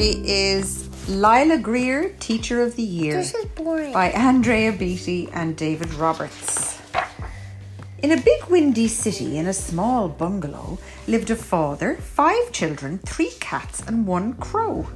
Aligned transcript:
is 0.00 0.88
Lila 1.10 1.58
Greer, 1.58 2.14
Teacher 2.20 2.62
of 2.62 2.74
the 2.76 2.82
Year 2.82 3.16
This 3.16 3.34
is 3.34 3.44
boring. 3.44 3.92
by 3.92 4.10
Andrea 4.10 4.72
Beaty 4.72 5.28
and 5.34 5.54
David 5.54 5.92
Roberts. 5.94 6.80
In 7.98 8.12
a 8.12 8.16
big 8.16 8.44
windy 8.46 8.88
city 8.88 9.36
in 9.36 9.46
a 9.46 9.52
small 9.52 10.08
bungalow 10.08 10.78
lived 11.06 11.28
a 11.30 11.36
father, 11.36 11.96
five 11.96 12.50
children, 12.50 12.98
three 13.04 13.32
cats, 13.40 13.82
and 13.86 14.06
one 14.06 14.32
crow. 14.34 14.86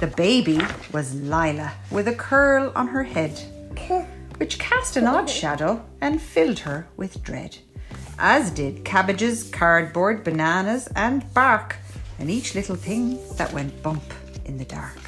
The 0.00 0.08
baby 0.08 0.60
was 0.92 1.14
Lila 1.14 1.72
with 1.90 2.06
a 2.06 2.14
curl 2.14 2.72
on 2.76 2.88
her 2.88 3.04
head, 3.04 3.40
which 4.36 4.58
cast 4.58 4.98
an 4.98 5.06
odd 5.06 5.30
shadow 5.30 5.82
and 6.02 6.20
filled 6.20 6.58
her 6.60 6.88
with 6.98 7.22
dread, 7.22 7.56
as 8.18 8.50
did 8.50 8.84
cabbages, 8.84 9.48
cardboard, 9.48 10.22
bananas, 10.22 10.88
and 10.94 11.32
bark, 11.32 11.76
and 12.18 12.28
each 12.30 12.54
little 12.54 12.76
thing 12.76 13.18
that 13.36 13.50
went 13.54 13.82
bump 13.82 14.02
in 14.52 14.58
the 14.58 14.64
dark. 14.66 15.00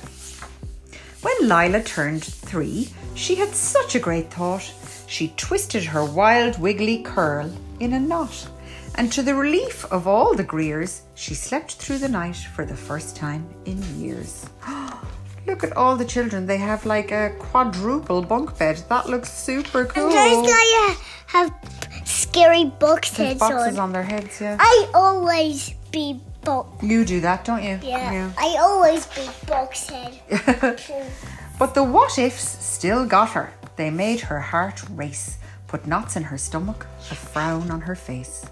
When 1.20 1.48
Lila 1.48 1.82
turned 1.82 2.24
three, 2.24 2.88
she 3.14 3.34
had 3.34 3.54
such 3.54 3.94
a 3.94 4.00
great 4.00 4.30
thought. 4.32 4.66
She 5.06 5.34
twisted 5.36 5.84
her 5.84 6.04
wild, 6.04 6.58
wiggly 6.58 7.02
curl 7.02 7.52
in 7.78 7.92
a 7.92 8.00
knot, 8.00 8.48
and 8.94 9.12
to 9.12 9.22
the 9.22 9.34
relief 9.34 9.84
of 9.92 10.06
all 10.06 10.34
the 10.34 10.50
Greers, 10.52 11.02
she 11.14 11.34
slept 11.34 11.72
through 11.72 11.98
the 11.98 12.08
night 12.08 12.36
for 12.36 12.64
the 12.64 12.76
first 12.76 13.16
time 13.16 13.46
in 13.66 13.78
years. 14.00 14.46
Look 15.46 15.62
at 15.62 15.76
all 15.76 15.94
the 15.96 16.06
children. 16.06 16.46
They 16.46 16.56
have 16.56 16.86
like 16.86 17.10
a 17.10 17.34
quadruple 17.38 18.22
bunk 18.22 18.56
bed. 18.56 18.82
That 18.88 19.10
looks 19.10 19.30
super 19.30 19.84
cool. 19.84 20.04
And 20.04 20.12
there's 20.12 20.46
like 20.48 20.96
have 21.26 21.54
scary 22.06 22.64
box 22.64 23.14
heads 23.14 23.40
boxes 23.40 23.78
on. 23.78 23.84
on 23.84 23.92
their 23.92 24.02
heads, 24.02 24.40
yeah. 24.40 24.56
I 24.58 24.88
always 24.94 25.74
be 25.90 26.22
box. 26.44 26.82
You 26.82 27.04
do 27.04 27.20
that, 27.20 27.44
don't 27.44 27.62
you? 27.62 27.78
Yeah. 27.82 28.32
I 28.38 28.56
always 28.60 29.06
be 29.06 29.28
box 29.46 29.88
head. 29.88 30.80
But 31.56 31.74
the 31.74 31.84
what 31.84 32.18
ifs 32.18 32.64
still 32.64 33.06
got 33.06 33.30
her. 33.30 33.52
They 33.76 33.88
made 33.90 34.20
her 34.20 34.40
heart 34.40 34.82
race, 34.90 35.38
put 35.68 35.86
knots 35.86 36.16
in 36.16 36.24
her 36.24 36.38
stomach, 36.38 36.86
a 37.12 37.14
frown 37.14 37.70
on 37.70 37.80
her 37.82 37.94
face. 37.94 38.44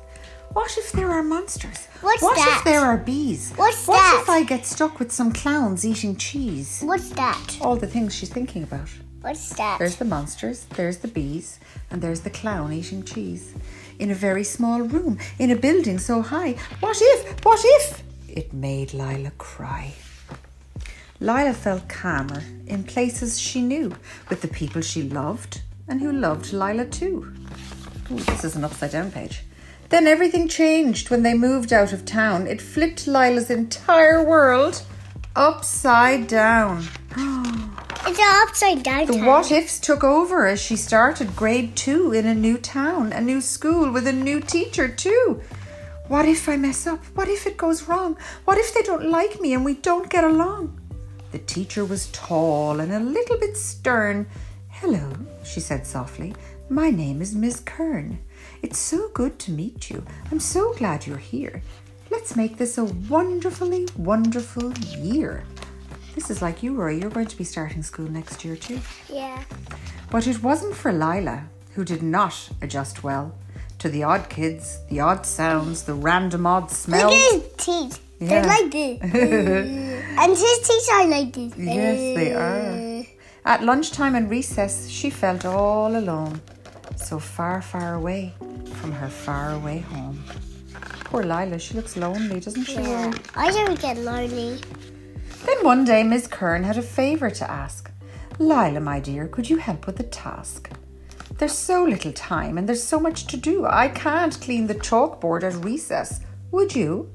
What 0.53 0.77
if 0.77 0.93
there 0.93 1.11
are 1.11 1.23
monsters? 1.23 1.87
What's 2.01 2.23
what 2.23 2.37
that? 2.37 2.59
if 2.59 2.65
there 2.65 2.83
are 2.83 2.99
bees? 2.99 3.53
What's 3.57 3.89
what 3.89 3.97
that? 3.97 4.21
if 4.23 4.29
I 4.29 4.45
get 4.45 4.67
stuck 4.67 4.99
with 4.99 5.11
some 5.11 5.33
clowns 5.33 5.85
eating 5.85 6.15
cheese? 6.17 6.83
What's 6.85 7.09
that? 7.11 7.59
All 7.61 7.75
the 7.75 7.87
things 7.87 8.15
she's 8.15 8.29
thinking 8.29 8.63
about. 8.63 8.89
What's 9.23 9.55
that? 9.55 9.79
There's 9.79 9.97
the 9.97 10.05
monsters, 10.05 10.65
there's 10.75 10.99
the 10.99 11.07
bees, 11.07 11.61
and 11.93 12.03
there's 12.03 12.23
the 12.23 12.31
clown 12.31 12.73
eating 12.73 13.05
cheese. 13.05 13.55
In 14.01 14.11
a 14.11 14.17
very 14.17 14.43
small 14.43 14.83
room, 14.83 15.17
in 15.39 15.53
a 15.53 15.55
building 15.57 16.01
so 16.01 16.23
high. 16.23 16.57
What 16.81 16.97
if? 17.01 17.45
What 17.45 17.61
if? 17.63 18.03
It 18.29 18.53
made 18.53 18.93
Lila 18.93 19.31
cry. 19.39 19.95
Lila 21.21 21.53
felt 21.55 21.89
calmer 21.89 22.43
in 22.67 22.83
places 22.83 23.39
she 23.39 23.63
knew, 23.63 23.95
with 24.29 24.43
the 24.43 24.49
people 24.49 24.83
she 24.83 25.05
loved 25.05 25.63
and 25.87 26.01
who 26.01 26.11
loved 26.11 26.53
Lila 26.53 26.87
too. 26.87 27.33
Ooh, 28.11 28.19
this 28.19 28.43
is 28.43 28.57
an 28.57 28.65
upside 28.65 28.91
down 28.91 29.13
page. 29.13 29.45
Then 29.91 30.09
everything 30.09 30.49
changed 30.49 31.11
when 31.11 31.23
they 31.23 31.35
moved 31.35 31.73
out 31.73 31.93
of 31.93 32.05
town. 32.05 32.49
It 32.49 32.61
flipped 32.61 33.07
Lila's 33.07 33.51
entire 33.51 34.25
world 34.25 34.83
upside 35.37 36.27
down. 36.27 36.83
It's 38.05 38.19
an 38.19 38.49
upside 38.49 38.83
down. 38.83 39.07
The 39.07 39.13
town. 39.15 39.27
what 39.27 39.53
ifs 39.53 39.79
took 39.79 40.03
over 40.03 40.47
as 40.47 40.61
she 40.61 40.75
started 40.77 41.37
grade 41.37 41.77
two 41.77 42.13
in 42.13 42.27
a 42.27 42.35
new 42.35 42.59
town, 42.59 43.13
a 43.13 43.21
new 43.21 43.41
school 43.41 43.93
with 43.93 44.09
a 44.09 44.13
new 44.13 44.41
teacher, 44.41 44.89
too. 44.89 45.41
What 46.09 46.27
if 46.27 46.49
I 46.49 46.57
mess 46.57 46.87
up? 46.87 47.05
What 47.15 47.29
if 47.29 47.47
it 47.47 47.57
goes 47.57 47.89
wrong? 47.89 48.17
What 48.45 48.59
if 48.59 48.75
they 48.75 48.83
don't 48.83 49.09
like 49.09 49.41
me 49.41 49.55
and 49.55 49.65
we 49.65 49.75
don't 49.75 50.11
get 50.11 50.25
along? 50.25 50.81
The 51.31 51.39
teacher 51.39 51.85
was 51.85 52.11
tall 52.13 52.81
and 52.81 52.93
a 52.93 52.99
little 52.99 53.39
bit 53.39 53.57
stern. 53.57 54.27
Hello, 54.69 55.13
she 55.45 55.61
said 55.61 55.87
softly. 55.87 56.35
My 56.69 56.91
name 56.91 57.23
is 57.23 57.37
Miss 57.37 57.61
Kern. 57.61 58.19
It's 58.63 58.79
so 58.79 59.11
good 59.11 59.39
to 59.39 59.53
meet 59.53 59.91
you. 59.91 60.05
I'm 60.31 60.41
so 60.41 60.75
glad 60.75 61.07
you're 61.07 61.17
here. 61.19 61.63
Let's 62.11 62.35
make 62.35 62.59
this 62.59 62.79
a 62.79 62.85
wonderfully 62.85 63.87
wonderful 63.97 64.73
year. 64.99 65.45
This 66.15 66.31
is 66.31 66.43
like 66.43 66.63
you, 66.63 66.75
Rory. 66.75 67.01
You're 67.01 67.11
going 67.11 67.27
to 67.27 67.37
be 67.37 67.45
starting 67.45 67.83
school 67.83 68.09
next 68.09 68.45
year, 68.45 68.57
too. 68.57 68.81
Yeah. 69.09 69.43
But 70.11 70.27
it 70.27 70.43
wasn't 70.43 70.75
for 70.75 70.93
Lila, 70.93 71.45
who 71.75 71.85
did 71.85 72.03
not 72.03 72.51
adjust 72.61 73.03
well 73.03 73.35
to 73.79 73.89
the 73.89 74.05
odd 74.05 74.29
kids, 74.29 74.79
the 74.91 75.01
odd 75.01 75.27
sounds, 75.27 75.83
the 75.83 75.95
random 75.95 76.47
odd 76.47 76.71
smells. 76.71 77.13
Look 77.13 77.21
at 77.21 77.33
his 77.33 77.67
teeth. 77.67 78.01
Yeah. 78.21 78.29
They're 78.29 78.47
like 78.47 78.71
this. 78.71 79.01
and 79.03 80.31
his 80.31 80.59
teeth 80.69 80.89
are 80.93 81.07
like 81.09 81.33
this. 81.33 81.53
Yes, 81.57 82.17
they 82.17 82.33
are. 82.33 83.05
At 83.45 83.65
lunchtime 83.65 84.15
and 84.15 84.31
recess, 84.31 84.89
she 84.89 85.11
felt 85.11 85.45
all 85.45 85.97
alone, 85.97 86.41
so 86.95 87.19
far, 87.19 87.61
far 87.61 87.95
away 87.95 88.33
from 88.75 88.93
her 88.93 89.09
faraway 89.09 89.81
home. 89.81 90.23
Poor 91.05 91.25
Lila, 91.25 91.59
she 91.59 91.75
looks 91.75 91.97
lonely, 91.97 92.39
doesn't 92.39 92.65
she? 92.65 92.75
Yeah. 92.75 93.13
I 93.35 93.51
don't 93.51 93.81
get 93.81 93.99
lonely. 93.99 94.61
Then 95.45 95.65
one 95.65 95.85
day, 95.85 96.03
Miss 96.03 96.27
Kern 96.27 96.65
had 96.65 96.79
a 96.79 96.83
favour 96.83 97.31
to 97.31 97.51
ask. 97.51 97.91
Lila, 98.39 98.81
my 98.81 99.01
dear, 99.01 99.27
could 99.27 99.51
you 99.51 99.57
help 99.57 99.87
with 99.87 99.97
the 99.97 100.05
task? 100.05 100.71
There's 101.39 101.53
so 101.53 101.85
little 101.85 102.13
time 102.13 102.59
and 102.59 102.69
there's 102.69 102.83
so 102.83 103.01
much 103.01 103.27
to 103.27 103.37
do. 103.37 103.67
I 103.67 103.89
can't 103.89 104.41
clean 104.41 104.67
the 104.67 104.75
chalkboard 104.75 105.43
at 105.43 105.65
recess. 105.65 106.21
Would 106.53 106.75
you? 106.77 107.11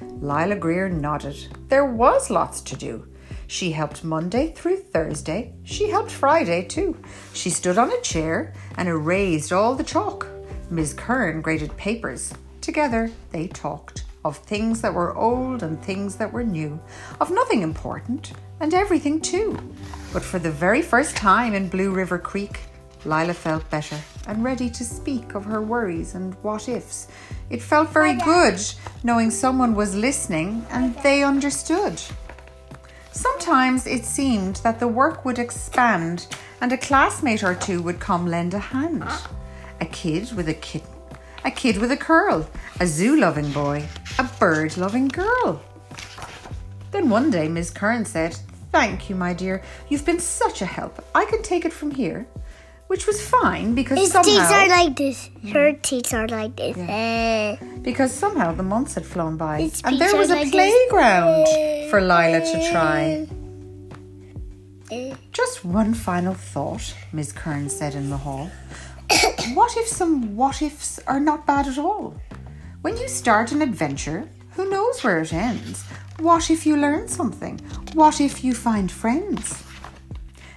Lila 0.00 0.56
Greer 0.56 0.88
nodded. 0.88 1.48
There 1.68 1.84
was 1.84 2.30
lots 2.30 2.60
to 2.60 2.76
do. 2.76 3.08
She 3.48 3.72
helped 3.72 4.04
Monday 4.04 4.52
through 4.52 4.78
Thursday. 4.78 5.52
She 5.64 5.90
helped 5.90 6.10
Friday 6.10 6.64
too. 6.64 6.96
She 7.32 7.50
stood 7.50 7.78
on 7.78 7.92
a 7.92 8.00
chair 8.00 8.54
and 8.76 8.88
erased 8.88 9.52
all 9.52 9.74
the 9.74 9.84
chalk. 9.84 10.28
Miss 10.70 10.94
Kern 10.94 11.42
graded 11.42 11.76
papers. 11.76 12.32
Together 12.60 13.10
they 13.32 13.48
talked 13.48 14.04
of 14.24 14.36
things 14.38 14.80
that 14.80 14.94
were 14.94 15.16
old 15.16 15.62
and 15.62 15.82
things 15.82 16.16
that 16.16 16.32
were 16.32 16.44
new, 16.44 16.80
of 17.20 17.30
nothing 17.30 17.62
important 17.62 18.32
and 18.60 18.72
everything 18.74 19.20
too. 19.20 19.58
But 20.12 20.22
for 20.22 20.38
the 20.38 20.50
very 20.50 20.82
first 20.82 21.16
time 21.16 21.54
in 21.54 21.68
Blue 21.68 21.90
River 21.90 22.18
Creek, 22.18 22.60
Lila 23.04 23.34
felt 23.34 23.68
better 23.70 23.98
and 24.28 24.44
ready 24.44 24.70
to 24.70 24.84
speak 24.84 25.34
of 25.34 25.44
her 25.44 25.60
worries 25.60 26.14
and 26.14 26.34
what 26.42 26.68
ifs. 26.68 27.08
It 27.50 27.60
felt 27.60 27.88
very 27.88 28.14
good 28.14 28.60
knowing 29.02 29.30
someone 29.30 29.74
was 29.74 29.96
listening 29.96 30.64
and 30.70 30.94
they 30.98 31.24
understood. 31.24 32.00
Sometimes 33.10 33.86
it 33.86 34.04
seemed 34.04 34.56
that 34.56 34.78
the 34.78 34.88
work 34.88 35.24
would 35.24 35.38
expand 35.38 36.26
and 36.60 36.72
a 36.72 36.78
classmate 36.78 37.42
or 37.42 37.54
two 37.54 37.82
would 37.82 37.98
come 37.98 38.26
lend 38.26 38.54
a 38.54 38.58
hand. 38.58 39.04
A 39.80 39.86
kid 39.86 40.32
with 40.32 40.48
a 40.48 40.54
kitten, 40.54 40.88
a 41.44 41.50
kid 41.50 41.78
with 41.78 41.90
a 41.90 41.96
curl, 41.96 42.48
a 42.78 42.86
zoo 42.86 43.16
loving 43.16 43.50
boy, 43.50 43.84
a 44.18 44.24
bird 44.38 44.76
loving 44.76 45.08
girl. 45.08 45.62
Then 46.90 47.08
one 47.08 47.30
day 47.30 47.48
Miss 47.48 47.70
Kern 47.70 48.04
said, 48.04 48.36
Thank 48.70 49.10
you, 49.10 49.16
my 49.16 49.34
dear. 49.34 49.62
You've 49.88 50.04
been 50.06 50.20
such 50.20 50.62
a 50.62 50.66
help. 50.66 51.04
I 51.14 51.24
can 51.26 51.42
take 51.42 51.64
it 51.64 51.72
from 51.72 51.90
here. 51.90 52.26
Which 52.86 53.06
was 53.06 53.26
fine 53.26 53.74
because 53.74 53.98
His 53.98 54.12
somehow 54.12 54.30
teeth 54.30 54.50
are 54.50 54.68
like 54.68 54.96
this. 54.96 55.30
Her 55.50 55.72
teeth 55.72 56.12
are 56.12 56.28
like 56.28 56.56
this. 56.56 56.76
Eh. 56.76 57.56
because 57.80 58.12
somehow 58.12 58.52
the 58.52 58.62
months 58.62 58.94
had 58.94 59.06
flown 59.06 59.38
by 59.38 59.62
His 59.62 59.80
and 59.82 59.98
there 59.98 60.14
was 60.14 60.28
a 60.30 60.34
like 60.34 60.50
this. 60.50 60.88
playground 60.90 61.46
for 61.88 62.02
Lila 62.02 62.40
to 62.40 62.70
try. 62.70 63.26
Eh. 64.90 65.14
Just 65.32 65.64
one 65.64 65.94
final 65.94 66.34
thought, 66.34 66.94
Miss 67.14 67.32
Kern 67.32 67.70
said 67.70 67.94
in 67.94 68.10
the 68.10 68.18
hall. 68.18 68.50
what 69.54 69.74
if 69.78 69.86
some 69.88 70.36
what 70.36 70.60
ifs 70.60 70.98
are 71.06 71.20
not 71.20 71.46
bad 71.46 71.66
at 71.66 71.78
all? 71.78 72.14
When 72.82 72.96
you 72.96 73.08
start 73.08 73.52
an 73.52 73.62
adventure, 73.62 74.28
who 74.54 74.68
knows 74.68 75.02
where 75.02 75.20
it 75.20 75.32
ends? 75.32 75.84
What 76.18 76.50
if 76.50 76.66
you 76.66 76.76
learn 76.76 77.08
something? 77.08 77.58
What 77.94 78.20
if 78.20 78.44
you 78.44 78.54
find 78.54 78.90
friends? 78.90 79.62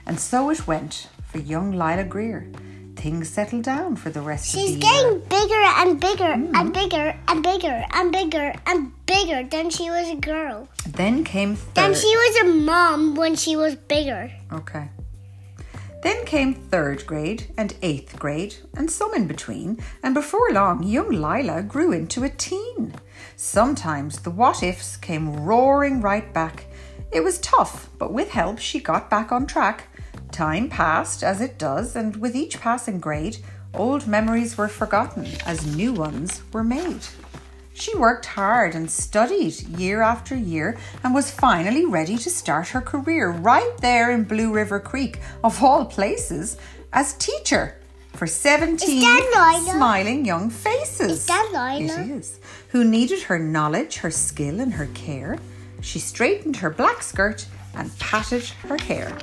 And 0.05 0.19
so 0.19 0.49
it 0.49 0.67
went 0.67 1.09
for 1.27 1.37
young 1.39 1.71
Lila 1.71 2.03
Greer. 2.03 2.47
Things 2.95 3.29
settled 3.29 3.63
down 3.63 3.95
for 3.95 4.09
the 4.09 4.21
rest 4.21 4.51
She's 4.51 4.75
of 4.75 4.81
the 4.81 4.87
year. 4.87 4.93
She's 4.95 5.03
getting 5.03 5.19
bigger 5.29 5.61
and 5.81 5.99
bigger 5.99 6.23
Mm-hmm. 6.35 6.55
and 6.55 6.73
bigger 6.73 7.15
and 7.27 7.43
bigger 7.43 7.85
and 7.93 8.11
bigger 8.11 8.53
and 8.65 9.05
bigger 9.05 9.43
than 9.43 9.69
she 9.69 9.89
was 9.89 10.09
a 10.09 10.15
girl. 10.15 10.67
Then 10.87 11.23
came 11.23 11.55
third. 11.55 11.75
Then 11.75 11.93
she 11.93 12.07
was 12.07 12.35
a 12.43 12.45
mom 12.55 13.15
when 13.15 13.35
she 13.35 13.55
was 13.55 13.75
bigger. 13.75 14.31
Okay. 14.51 14.89
Then 16.05 16.23
came 16.23 16.53
third 16.53 17.07
grade 17.07 17.51
and 17.57 17.73
eighth 17.81 18.19
grade, 18.19 18.57
and 18.75 18.91
some 18.91 19.15
in 19.15 19.25
between, 19.25 19.79
and 20.03 20.13
before 20.13 20.51
long, 20.51 20.83
young 20.83 21.09
Lila 21.09 21.63
grew 21.63 21.91
into 21.93 22.23
a 22.23 22.29
teen. 22.29 22.93
Sometimes 23.35 24.19
the 24.19 24.29
what 24.29 24.61
ifs 24.61 24.97
came 24.97 25.35
roaring 25.35 26.01
right 26.01 26.31
back. 26.31 26.67
It 27.11 27.23
was 27.23 27.39
tough, 27.39 27.89
but 27.97 28.13
with 28.13 28.29
help, 28.29 28.59
she 28.59 28.79
got 28.79 29.09
back 29.09 29.31
on 29.31 29.47
track. 29.47 29.87
Time 30.31 30.69
passed, 30.69 31.23
as 31.23 31.41
it 31.41 31.57
does, 31.57 31.95
and 31.95 32.15
with 32.17 32.35
each 32.35 32.59
passing 32.61 32.99
grade, 32.99 33.37
old 33.73 34.05
memories 34.05 34.59
were 34.59 34.67
forgotten 34.67 35.25
as 35.47 35.75
new 35.75 35.91
ones 35.91 36.43
were 36.53 36.63
made. 36.63 37.01
She 37.77 37.93
worked 37.93 38.25
hard 38.25 38.73
and 38.73 38.89
studied 38.89 39.59
year 39.77 40.01
after 40.01 40.33
year 40.33 40.77
and 41.03 41.13
was 41.13 41.29
finally 41.29 41.85
ready 41.85 42.17
to 42.17 42.29
start 42.29 42.69
her 42.69 42.79
career 42.79 43.29
right 43.29 43.77
there 43.79 44.11
in 44.11 44.23
Blue 44.23 44.53
River 44.53 44.79
Creek, 44.79 45.19
of 45.43 45.61
all 45.61 45.83
places, 45.83 46.55
as 46.93 47.15
teacher 47.15 47.75
for 48.13 48.27
17 48.27 48.79
smiling 49.65 50.23
young 50.23 50.49
faces. 50.49 51.11
Is 51.11 51.25
that 51.25 51.49
Lila? 51.51 52.01
It 52.01 52.11
is. 52.11 52.39
Who 52.69 52.85
needed 52.85 53.23
her 53.23 53.37
knowledge, 53.37 53.97
her 53.97 54.11
skill, 54.11 54.61
and 54.61 54.75
her 54.75 54.87
care. 54.93 55.37
She 55.81 55.99
straightened 55.99 56.55
her 56.57 56.69
black 56.69 57.03
skirt 57.03 57.45
and 57.73 57.91
patted 57.99 58.45
her 58.69 58.77
hair. 58.77 59.17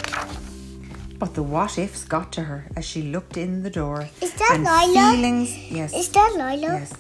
But 1.19 1.33
the 1.33 1.43
what 1.43 1.79
ifs 1.79 2.05
got 2.05 2.33
to 2.33 2.43
her 2.43 2.67
as 2.77 2.85
she 2.85 3.01
looked 3.01 3.39
in 3.39 3.63
the 3.63 3.71
door. 3.71 4.11
Is 4.21 4.35
that 4.35 4.57
and 4.57 4.65
Lila? 4.65 5.13
Feelings, 5.13 5.57
yes. 5.71 5.95
Is 5.95 6.11
that 6.11 6.33
Lila? 6.35 6.81
Yes. 6.81 6.93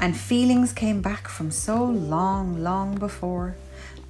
And 0.00 0.16
feelings 0.16 0.72
came 0.72 1.00
back 1.00 1.28
from 1.28 1.50
so 1.50 1.84
long, 1.84 2.62
long 2.62 2.96
before. 2.96 3.56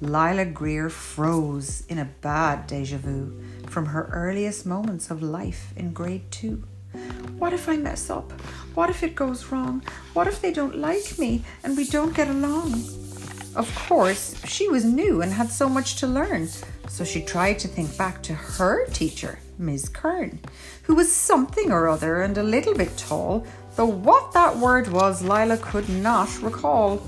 Lila 0.01 0.45
Greer 0.45 0.89
froze 0.89 1.85
in 1.87 1.99
a 1.99 2.09
bad 2.21 2.67
deja 2.67 2.97
vu 2.97 3.41
from 3.67 3.87
her 3.87 4.09
earliest 4.11 4.65
moments 4.65 5.09
of 5.09 5.21
life 5.21 5.73
in 5.75 5.93
grade 5.93 6.29
two. 6.31 6.63
What 7.37 7.53
if 7.53 7.67
I 7.67 7.77
mess 7.77 8.09
up? 8.09 8.31
What 8.73 8.89
if 8.89 9.03
it 9.03 9.15
goes 9.15 9.51
wrong? 9.51 9.83
What 10.13 10.27
if 10.27 10.41
they 10.41 10.51
don't 10.51 10.77
like 10.77 11.17
me 11.17 11.43
and 11.63 11.75
we 11.77 11.85
don't 11.85 12.15
get 12.15 12.27
along? 12.29 12.73
Of 13.55 13.73
course, 13.87 14.35
she 14.45 14.67
was 14.67 14.83
new 14.83 15.21
and 15.21 15.31
had 15.31 15.49
so 15.49 15.69
much 15.69 15.95
to 15.97 16.07
learn, 16.07 16.49
so 16.89 17.05
she 17.05 17.21
tried 17.21 17.59
to 17.59 17.69
think 17.69 17.97
back 17.97 18.21
to 18.23 18.33
her 18.33 18.85
teacher, 18.87 19.39
Miss 19.57 19.87
Kern, 19.87 20.39
who 20.83 20.95
was 20.95 21.11
something 21.11 21.71
or 21.71 21.87
other 21.87 22.21
and 22.21 22.37
a 22.37 22.43
little 22.43 22.73
bit 22.73 22.97
tall, 22.97 23.47
though 23.75 23.85
what 23.85 24.31
that 24.33 24.57
word 24.57 24.87
was 24.87 25.23
Lila 25.23 25.57
could 25.57 25.87
not 25.89 26.41
recall. 26.41 27.01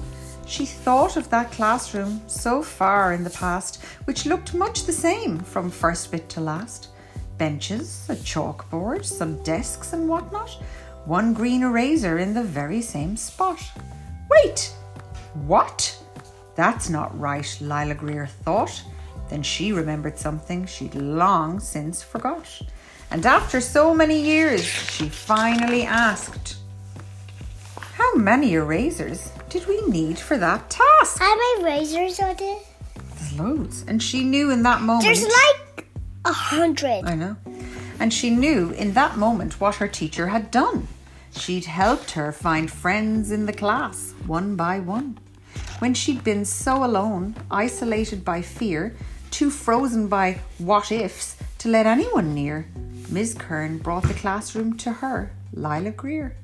She 0.46 0.66
thought 0.66 1.18
of 1.18 1.30
that 1.30 1.52
classroom 1.52 2.22
so 2.28 2.64
far 2.64 3.14
in 3.14 3.24
the 3.24 3.30
past, 3.30 3.84
which 4.06 4.26
looked 4.26 4.54
much 4.54 4.86
the 4.86 4.94
same 4.94 5.40
from 5.40 5.70
first 5.70 6.12
bit 6.12 6.30
to 6.30 6.42
last. 6.42 6.90
Benches, 7.38 8.08
a 8.10 8.16
chalkboard, 8.16 9.06
some 9.06 9.42
desks 9.44 9.94
and 9.94 10.08
whatnot, 10.08 10.50
one 11.06 11.34
green 11.34 11.64
eraser 11.64 12.18
in 12.18 12.34
the 12.34 12.44
very 12.44 12.82
same 12.82 13.16
spot. 13.18 13.62
Wait! 14.30 14.74
What? 15.46 15.98
That's 16.56 16.90
not 16.90 17.18
right, 17.20 17.58
Lila 17.62 17.96
Greer 17.96 18.28
thought. 18.28 18.84
Then 19.30 19.44
she 19.44 19.72
remembered 19.74 20.18
something 20.18 20.66
she'd 20.66 20.96
long 20.96 21.60
since 21.60 22.02
forgot. 22.02 22.62
And 23.10 23.26
after 23.26 23.62
so 23.62 23.94
many 23.94 24.20
years, 24.20 24.64
she 24.64 25.08
finally 25.10 25.84
asked, 25.84 26.58
How 27.78 28.16
many 28.16 28.54
erasers 28.54 29.32
did 29.50 29.66
we 29.68 29.82
need 29.88 30.20
for 30.20 30.38
that 30.38 30.70
task? 30.70 31.20
How 31.20 31.36
many 31.36 31.64
razors 31.64 32.20
are 32.20 32.36
there? 32.36 32.58
There's 32.96 33.40
loads. 33.40 33.86
And 33.88 34.04
she 34.04 34.24
knew 34.24 34.52
in 34.52 34.64
that 34.64 34.82
moment. 34.82 35.06
There's 35.06 35.24
like 35.24 35.88
a 36.26 36.34
hundred. 36.34 37.06
I 37.06 37.16
know. 37.16 37.38
And 38.00 38.14
she 38.14 38.30
knew 38.30 38.72
in 38.72 38.94
that 38.94 39.18
moment 39.18 39.60
what 39.60 39.76
her 39.76 39.88
teacher 39.88 40.28
had 40.28 40.52
done. 40.52 40.88
She'd 41.32 41.66
helped 41.66 42.12
her 42.12 42.32
find 42.32 42.70
friends 42.70 43.32
in 43.32 43.46
the 43.46 43.54
class, 43.54 44.14
one 44.26 44.56
by 44.56 44.80
one. 44.80 45.18
When 45.80 45.94
she'd 45.94 46.24
been 46.24 46.46
so 46.46 46.84
alone, 46.84 47.36
isolated 47.50 48.26
by 48.26 48.42
fear, 48.42 48.96
too 49.32 49.50
frozen 49.50 50.08
by 50.08 50.40
what 50.58 50.92
ifs 50.92 51.38
to 51.60 51.70
let 51.70 51.86
anyone 51.86 52.34
near, 52.34 52.68
Miss 53.10 53.34
Kern 53.34 53.78
brought 53.78 54.04
the 54.04 54.14
classroom 54.14 54.76
to 54.78 54.92
her, 54.92 55.32
Lila 55.54 55.92
Greer. 55.92 56.36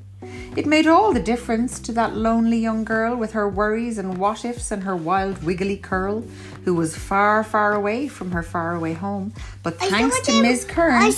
It 0.56 0.66
made 0.66 0.88
all 0.88 1.12
the 1.12 1.20
difference 1.20 1.80
to 1.82 1.92
that 1.94 2.16
lonely 2.16 2.58
young 2.58 2.86
girl 2.86 3.16
with 3.16 3.34
her 3.34 3.50
worries 3.50 3.98
and 3.98 4.18
what 4.18 4.46
ifs 4.46 4.72
and 4.72 4.84
her 4.84 4.96
wild 4.96 5.44
wiggly 5.44 5.76
curl, 5.76 6.24
who 6.64 6.74
was 6.74 6.96
far, 6.96 7.44
far 7.44 7.74
away 7.74 8.08
from 8.08 8.32
her 8.32 8.44
faraway 8.44 8.94
home. 8.94 9.34
But 9.62 9.78
thanks 9.80 10.22
to. 10.22 10.42
Miss 10.42 10.64
Kern, 10.64 11.12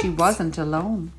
she 0.00 0.08
wasn't 0.08 0.56
alone. 0.56 1.12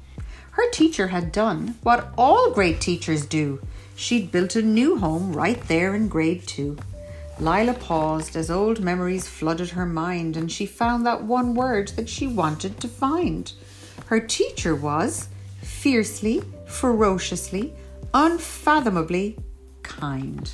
Her 0.51 0.69
teacher 0.71 1.09
had 1.09 1.31
done 1.31 1.75
what 1.83 2.11
all 2.17 2.51
great 2.51 2.81
teachers 2.81 3.25
do. 3.25 3.61
She'd 3.95 4.31
built 4.31 4.55
a 4.55 4.61
new 4.63 4.97
home 4.97 5.33
right 5.33 5.61
there 5.67 5.93
in 5.93 6.07
grade 6.07 6.47
two. 6.47 6.77
Lila 7.39 7.73
paused 7.73 8.35
as 8.35 8.51
old 8.51 8.81
memories 8.81 9.27
flooded 9.27 9.69
her 9.69 9.85
mind 9.85 10.35
and 10.35 10.51
she 10.51 10.65
found 10.65 11.05
that 11.05 11.23
one 11.23 11.55
word 11.55 11.87
that 11.89 12.09
she 12.09 12.27
wanted 12.27 12.79
to 12.81 12.87
find. 12.89 13.53
Her 14.07 14.19
teacher 14.19 14.75
was 14.75 15.29
fiercely, 15.61 16.41
ferociously, 16.67 17.73
unfathomably 18.13 19.37
kind. 19.83 20.51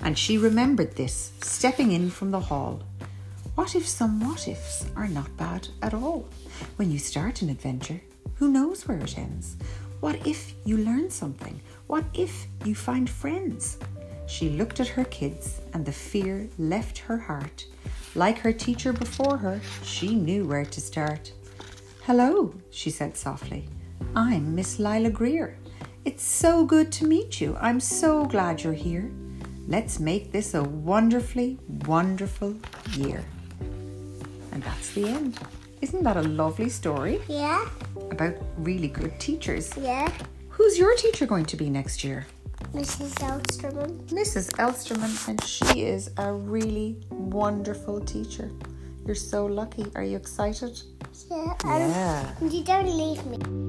And 0.00 0.18
she 0.18 0.36
remembered 0.36 0.96
this, 0.96 1.30
stepping 1.42 1.92
in 1.92 2.10
from 2.10 2.32
the 2.32 2.40
hall. 2.40 2.82
What 3.54 3.76
if 3.76 3.86
some 3.86 4.18
what 4.18 4.48
ifs 4.48 4.86
are 4.96 5.06
not 5.06 5.36
bad 5.36 5.68
at 5.80 5.94
all? 5.94 6.28
When 6.76 6.90
you 6.90 6.98
start 6.98 7.42
an 7.42 7.50
adventure, 7.50 8.00
who 8.34 8.48
knows 8.48 8.88
where 8.88 8.98
it 8.98 9.16
ends? 9.16 9.56
What 10.00 10.26
if 10.26 10.54
you 10.64 10.78
learn 10.78 11.10
something? 11.10 11.60
What 11.86 12.04
if 12.14 12.46
you 12.64 12.74
find 12.74 13.08
friends? 13.08 13.78
She 14.26 14.50
looked 14.50 14.80
at 14.80 14.88
her 14.88 15.04
kids 15.04 15.60
and 15.74 15.84
the 15.84 15.92
fear 15.92 16.48
left 16.58 16.98
her 16.98 17.18
heart. 17.18 17.66
Like 18.14 18.38
her 18.38 18.52
teacher 18.52 18.92
before 18.92 19.36
her, 19.38 19.60
she 19.82 20.14
knew 20.14 20.46
where 20.46 20.64
to 20.64 20.80
start. 20.80 21.32
Hello, 22.04 22.54
she 22.70 22.90
said 22.90 23.16
softly. 23.16 23.68
I'm 24.14 24.54
Miss 24.54 24.78
Lila 24.78 25.10
Greer. 25.10 25.56
It's 26.04 26.24
so 26.24 26.64
good 26.64 26.90
to 26.92 27.06
meet 27.06 27.40
you. 27.40 27.56
I'm 27.60 27.78
so 27.80 28.24
glad 28.24 28.62
you're 28.62 28.72
here. 28.72 29.10
Let's 29.68 30.00
make 30.00 30.32
this 30.32 30.54
a 30.54 30.62
wonderfully, 30.62 31.58
wonderful 31.86 32.56
year. 32.92 33.24
And 34.50 34.62
that's 34.62 34.90
the 34.92 35.06
end. 35.08 35.38
Isn't 35.80 36.02
that 36.02 36.16
a 36.16 36.22
lovely 36.22 36.68
story 36.68 37.20
Yeah, 37.28 37.68
about 38.10 38.34
really 38.58 38.88
good 38.88 39.18
teachers? 39.20 39.70
yeah. 39.76 40.10
Who's 40.50 40.78
your 40.78 40.94
teacher 40.96 41.24
going 41.26 41.46
to 41.46 41.56
be 41.56 41.70
next 41.70 42.04
year? 42.04 42.26
Mrs. 42.72 43.12
Elsterman. 43.20 43.98
Mrs. 44.08 44.50
Elsterman, 44.58 45.28
and 45.28 45.44
she 45.44 45.82
is 45.82 46.10
a 46.16 46.32
really 46.32 46.96
wonderful 47.10 48.00
teacher. 48.00 48.50
You're 49.04 49.14
so 49.14 49.44
lucky. 49.46 49.86
Are 49.94 50.02
you 50.02 50.16
excited? 50.16 50.80
Yeah. 51.30 51.54
Yeah. 51.64 52.34
You 52.40 52.64
don't 52.64 52.86
leave 52.96 53.24
me. 53.26 53.61